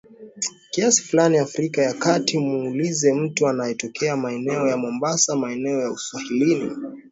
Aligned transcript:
kiasi 0.71 1.01
fulani 1.03 1.37
Afrika 1.39 1.81
ya 1.81 1.93
kati 1.93 2.39
Muulize 2.39 3.13
mtu 3.13 3.47
anayetokea 3.47 4.17
maeneo 4.17 4.67
ya 4.67 4.77
Mombasa 4.77 5.35
maeneo 5.35 5.81
ya 5.81 5.91
uswahilini 5.91 6.71